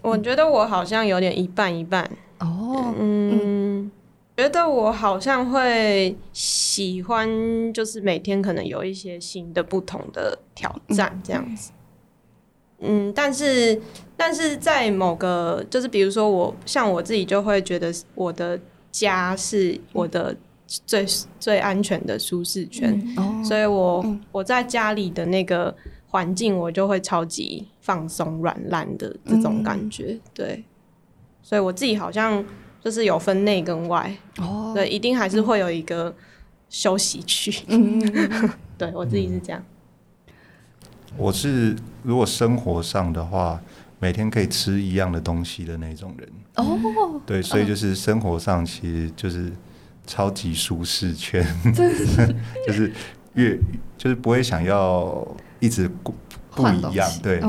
[0.01, 2.09] 我觉得我好像有点一半一半。
[2.39, 3.91] 哦，嗯。
[4.37, 7.27] 觉得我好像会喜欢，
[7.73, 11.73] 就是每天可能有一些新的、不同的挑战这样子。
[12.79, 13.81] 嗯，但是，
[14.15, 18.57] 但是在某个，就是比如说我，像我自己就会觉得我的
[18.93, 20.33] 家是我的
[20.65, 21.05] 最
[21.37, 22.97] 最安全的舒适圈，
[23.43, 24.01] 所以我
[24.31, 25.75] 我在家里的那个
[26.07, 30.15] 环境，我就会超级放松、软烂的这种感觉。
[30.31, 30.63] 对，
[31.41, 32.45] 所以我自己好像。
[32.81, 36.15] 就是有分内跟外，哦，对，一定还是会有一个
[36.69, 37.53] 休息区。
[37.67, 37.99] 嗯，
[38.79, 39.61] 对我自己是这样。
[41.17, 43.61] 我是如果生活上的话，
[43.99, 46.29] 每天可以吃一样的东西的那种人。
[46.55, 49.51] 哦，对，所以就是生活上其实就是
[50.07, 51.45] 超级舒适圈，
[52.65, 52.93] 就是
[53.33, 53.59] 越
[53.97, 55.27] 就是不会想要
[55.59, 56.15] 一直不
[56.51, 57.41] 不一样，对。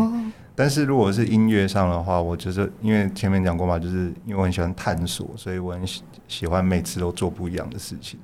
[0.54, 8.18] 但是如果是音乐上的话，我就是因为前面讲过嘛，就是因为我很喜欢探索，所以我很喜喜欢每次都做不一样的事情。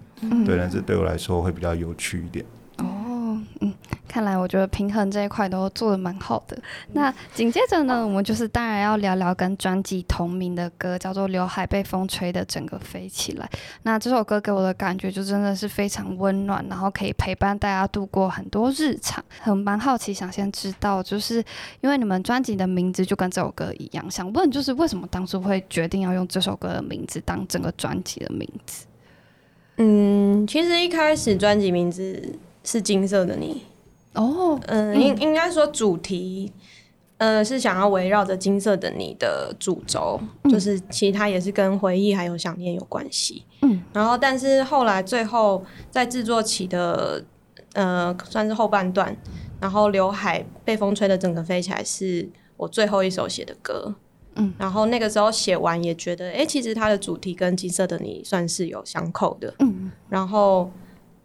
[0.44, 2.44] 对，但是对我来说会比较有趣一点。
[2.78, 3.46] 嗯，
[4.08, 6.56] 看来我觉得平衡这一块都做的蛮好的。
[6.92, 13.46] 那紧接着呢，我们就是当然要聊聊跟专辑同名的歌，叫做《刘海被风吹的整个飞起来》。
[13.82, 19.22] 那这首歌给我的感觉就真的是非常温暖，然后可以陪伴大家度过很多日常。
[19.40, 21.44] 很蛮好奇，想先知道，就是
[21.80, 28.86] 因为你们专辑的名字就跟这首歌一样，想问就是为什么当初会决定要用这首歌的名字当整个专辑的名字？
[29.76, 32.38] 嗯，其实一开始专辑名字。
[32.68, 33.62] 是金色的你
[34.16, 36.50] 哦，嗯，应应该说主题，
[37.18, 40.18] 呃，是想要围绕着金色的你的主轴，
[40.50, 47.22] 就是其他也是跟回忆还有想念有关系，嗯，然后但是后来最后在制作期的，
[47.74, 49.14] 呃，算是后半段，
[49.60, 53.94] 然后刘海被风吹的整个飞起来，是我最后一首写的歌，
[54.36, 60.70] 嗯，然后那个时候写完也觉得，哎，其实它的主题跟金色的你算是有相扣的，嗯，然后。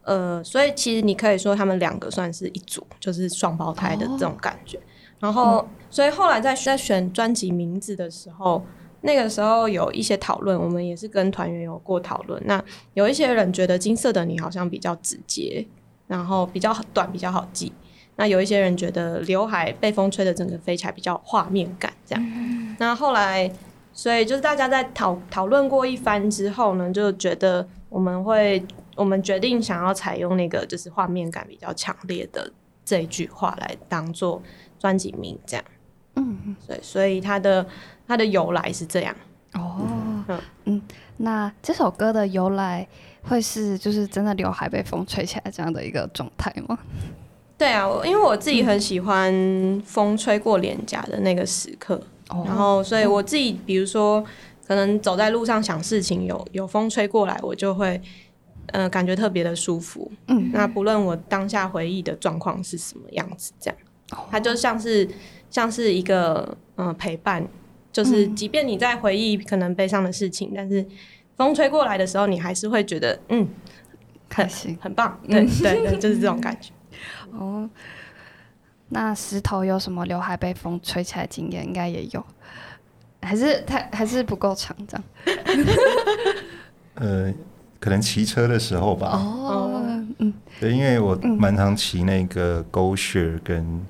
[0.03, 4.79] 呃，所以其实你可以说他们两个算是一组，就是双胞胎的这种感觉。
[5.19, 8.65] 然后，所以后来在在选专辑名字的时候，
[9.01, 12.41] 那个时候有一些讨论，我们也是跟团员有过讨论。
[12.45, 12.59] 那
[12.95, 15.63] 有一些人觉得金色的你好像比较直接，
[16.07, 17.71] 然后比较短，比较好记。
[18.15, 22.75] 那有一些人觉得刘海被风吹的整个飞起来比较画面感，这样。
[22.79, 23.51] 那后来，
[23.93, 28.65] 所以就是大家在讨讨论过一番之后呢，就觉得我们会。
[28.95, 32.51] 我们决定想要采用那个就是画面感比较强烈的
[32.83, 34.41] 这一句话来当做
[34.77, 35.65] 专辑名，这样，
[36.15, 37.65] 嗯，对，所以它的
[38.07, 39.15] 它的由来是这样。
[39.53, 39.77] 哦，
[40.27, 40.81] 嗯嗯，
[41.17, 42.87] 那这首歌的由来
[43.23, 46.77] 会是就是真的刘海被风吹起来这样的一个状态吗？
[47.57, 52.01] 对啊，因为我自己很喜欢风吹过脸颊的那个时刻，
[52.45, 54.23] 然后所以我自己比如说
[54.67, 58.01] 可能走在路上想事情，有有风吹过来，我就会。
[58.71, 60.11] 嗯，感觉特别的舒服。
[60.27, 63.77] 嗯，那不论我当下回忆的状况是什么样子，这样，
[64.29, 65.07] 它就像是
[65.49, 67.47] 像是一个嗯陪伴，
[67.91, 70.85] 就是即便你在回忆可能悲伤的事情，但是
[71.37, 73.47] 风吹过来的时候，你还是会觉得嗯
[74.29, 75.19] 开心，很棒。
[75.27, 76.71] 对对对，就是这种感觉。
[77.31, 77.69] 哦，
[78.89, 81.65] 那石头有什么刘海被风吹起来经验？
[81.65, 82.25] 应该也有。
[83.23, 85.03] 还是太还是不够长这样。
[86.95, 87.33] 呃，
[87.81, 89.09] 可能骑车的时候吧。
[89.11, 89.83] 哦，
[90.19, 93.83] 嗯，对，因为我蛮常骑那个 GoShare 跟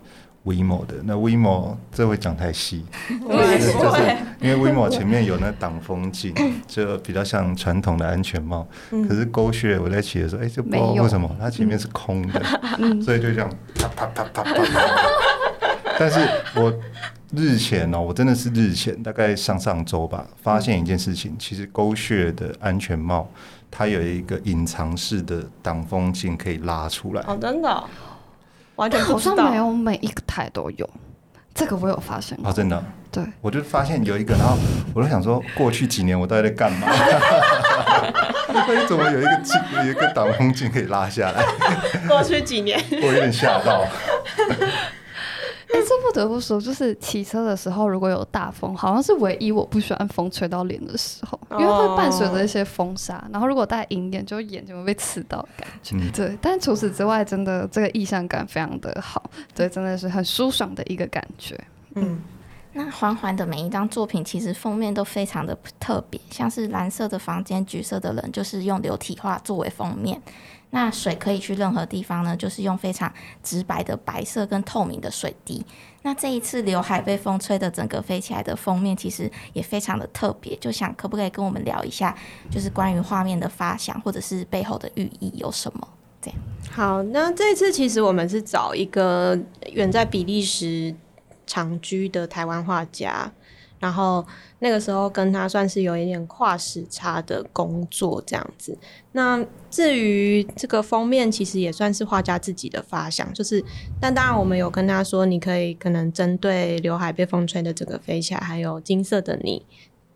[0.46, 0.96] WeMo 的。
[1.04, 4.02] 那 WeMo 这会讲太细， 就是就是
[4.40, 6.34] 因为 WeMo 前面有那挡风镜，
[6.66, 8.66] 就比较像传统的安全帽。
[8.90, 12.42] 可是 GoShare 我在骑的时候，哎，就不知道为什么它前面是空的，
[13.04, 14.64] 所以就这样啪啪啪啪啪啪。
[16.00, 16.20] 但是
[16.56, 16.74] 我
[17.36, 23.30] 日前哦，我真的是日前，大概上上周吧，发现一件事情，其实勾穴的安全帽
[23.72, 27.24] 它有一个隐藏式的挡风镜可以拉出来。
[27.26, 27.84] 哦，真的哦、
[28.76, 29.36] 完全但不知道。
[29.38, 30.88] 好像没有每一个台都有，
[31.56, 32.50] 这个我有发现过。
[32.50, 34.58] 哦，真的，对，我就发现有一个，然后
[34.94, 36.88] 我就想说，过去几年我到底在干嘛？
[38.68, 41.44] 为怎么有一个镜，有一个挡风镜可以拉下来？
[42.08, 43.86] 过去几年，我有点吓到。
[46.12, 55.96] 不得不说，就是骑车的时候，如果有大风，好像是唯一我不喜欢风吹到脸的时候，因为会伴随着一些风沙，然后如果戴银眼，就眼睛会被刺到的感觉。
[55.96, 61.58] 嗯对，但除此之外，真的这个意象感非常的好，对，真的是很舒爽的一个感觉。
[61.96, 62.22] 嗯，
[62.74, 70.22] 那环环的每一张作品其实封面都非常的特别，像是蓝色的房间、橘色的人，就是用流体画作为封面。
[70.74, 73.12] 那水可以去任何地方呢，就是用非常
[73.44, 75.66] 直白的白色跟透明的水滴。
[76.04, 80.56] 那这一次刘海被风吹的整个飞起来的封面，其实也非常的特别。
[80.58, 82.16] 就想可不可以跟我们聊一下，
[82.50, 85.88] 就是关于画面的发想，或者是背后的寓意有什么？
[86.22, 86.40] 这样
[86.72, 89.38] 好，那这次其实我们是找一个
[89.72, 90.94] 远在比利时
[91.48, 93.32] 长居的台湾画家，
[93.82, 94.26] 然后
[94.60, 98.78] 那个时候跟他算是有一点跨时差的工作这样子。
[99.12, 103.62] 那至于这个封面，其实也算是画家自己的发想，就是，
[104.00, 109.66] 但当然我们有跟他说，你可以可能针对刘海被风吹的这个飞起来，还有金色的你。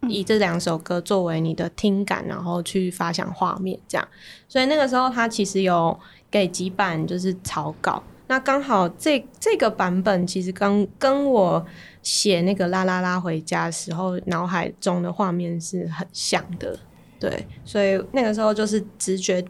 [0.08, 4.08] 以这两首歌作为你的听感，然后去发想画面，这样。
[4.48, 6.00] 所以那个时候他其实有
[6.30, 11.66] 给几版就是草稿，那刚好这这个版本其实刚跟我
[12.02, 16.78] 写那个啦啦啦回家的时候脑海中的画面是很像的，
[17.20, 19.46] 对，所以那个时候就是直觉。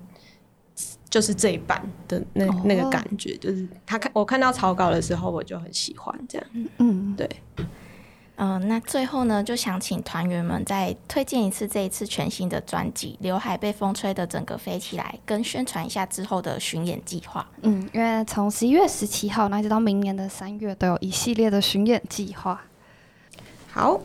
[1.08, 6.48] 就是这一版的那、哦那个感觉，就是他看我看到草稿的时候，我就很喜欢这样。
[6.80, 7.30] 嗯，对，
[8.38, 17.48] 嗯、那最后呢，就想请团员们再推荐一次这一次全新的专辑《刘海被风吹的整个飞起来》，跟宣传一下之后的巡演计划。
[17.62, 22.62] 嗯，因为从十一月十七号，那一直到明年的三月，都有一系列的巡演计划。
[23.72, 24.02] 好，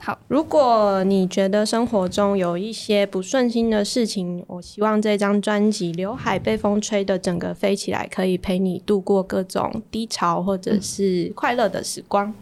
[0.00, 12.32] 好，如果你觉得生活中有一些不顺心的事情，我希望这张专辑《刘海被风吹的整个飞起来》可以陪你度过各种低潮或者是快乐的时光。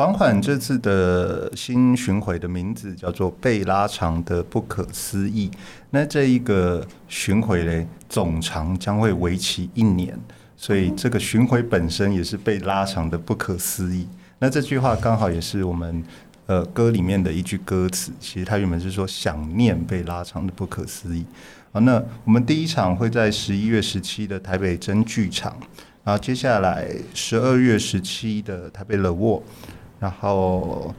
[0.00, 5.50] 缓缓这次的新巡回的名字叫做《被拉长的不可思议》。
[5.90, 10.18] 那这一个巡回嘞，总长将会为期一年，
[10.56, 14.08] 所以这个巡回本身也是被拉长的不可思议。
[14.38, 16.02] 那这句话刚好也是我们
[16.46, 21.26] 呃歌里面的一句歌词，其实它原本是说想念被拉长的不可思议。
[21.72, 25.54] 好，那我们第一场会在十一月十七的台北真剧场，
[26.02, 29.42] 然后接下来十二月十七的台北乐沃。
[30.00, 30.92] 然后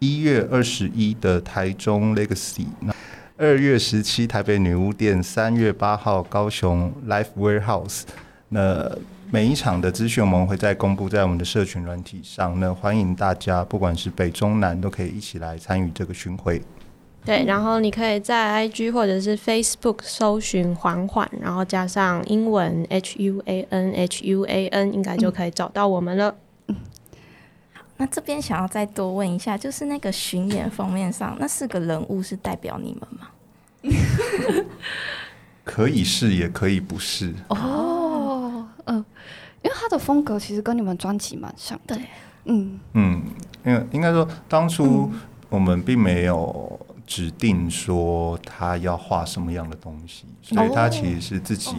[0.00, 2.92] 一月二十一的台中 Legacy，那
[3.36, 8.02] 二月十七台北女巫店，三月八号高雄 Life Warehouse。
[8.48, 8.90] 那
[9.30, 16.62] 每一场的资讯我们会再公布在我们的社群软体上，那欢迎大家不管是北中南都可以一起来参与这个巡回。
[17.24, 26.34] 对，然后你可以在 IG 或者是 Facebook 搜寻“缓缓”，然后加上英文 H U A N H U A N，应该就可以找到我们了。
[27.98, 33.28] 那这边想要再多问一下，就是那个巡演封面上那四个人物是代表你们吗？
[35.64, 37.34] 可以是，也可以不是。
[37.48, 39.04] 哦，嗯、
[39.62, 41.94] 因为他的风格其实跟你们专辑蛮像的。
[41.94, 42.04] 对，
[42.46, 43.22] 嗯，嗯，
[43.66, 45.10] 因为应该说，当初
[45.50, 51.74] 我们并没有指定说他要画什么样的东西，所以他其实是自己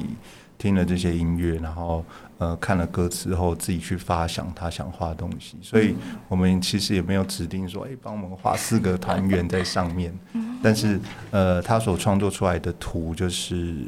[0.60, 2.06] 听了这些音乐，然后
[2.38, 5.58] 呃看了歌词后，自己去发想他想画的东西。
[5.64, 5.96] 所以
[6.28, 10.14] 我们其实也没有指定说，哎，帮我们画四个团圆在上面。
[10.62, 11.00] 但是
[11.32, 13.86] 呃，他所创作出来的图就是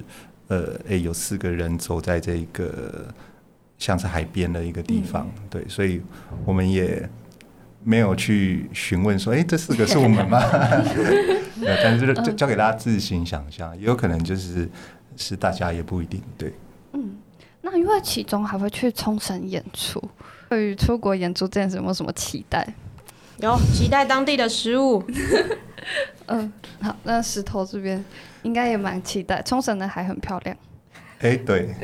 [0.47, 3.13] 呃，哎，有四个人走在这个。
[3.81, 5.99] 像是海边的一个地方，对，所以
[6.45, 7.09] 我们也
[7.83, 10.39] 没有去询问说，哎、这四个是我们吗？
[11.59, 14.69] 对，但是就交给大家自行想象，也有可能就是
[15.17, 16.21] 是大家，也不一定。
[16.37, 16.53] 对，
[16.93, 17.17] 嗯
[17.61, 20.01] 那因为其中还会去冲绳演出，
[20.49, 22.67] 对于出国演出这件事有没有什么期待？
[23.37, 25.03] 有期待当地的食物。
[26.27, 26.51] 嗯，
[26.81, 28.03] 好，那石头这边
[28.43, 30.55] 应该也蛮期待，冲绳的海很漂亮。
[31.19, 31.75] 哎，对，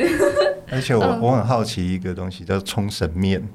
[0.72, 3.48] 而且我我很好奇一个东西叫冲绳面，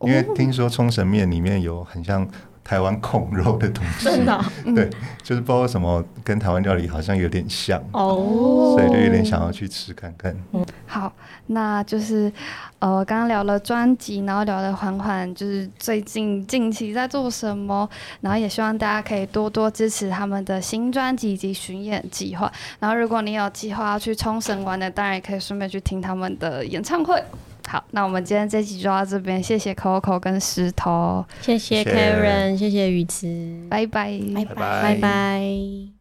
[0.00, 2.26] 因为听说冲绳面里面有很像
[2.62, 4.44] 台湾控肉的东西，真的哦
[4.74, 4.88] 对，
[5.22, 10.36] 就是包括什么跟台湾料理好像有点像，哦，所以就有点想要去吃看看。
[10.52, 11.12] 嗯好，
[11.46, 12.32] 那就是
[12.80, 17.88] 呃，刚刚聊了专辑，然后聊了缓缓，就是最近近期在做什么，
[18.20, 22.50] 然后也希望大家可以多多支持他们的新专辑以及巡演计划。
[22.80, 27.22] 然后，如果你有计划要去冲绳玩的，当然也可以顺便去听他们的演唱会。
[27.70, 31.94] 好，那我们今天这期就到这边，谢谢 Coco 跟石头，谢谢谢谢。
[31.94, 33.28] Karen，谢谢雨慈，
[33.70, 34.54] 拜拜，拜拜。
[34.82, 35.99] 拜拜。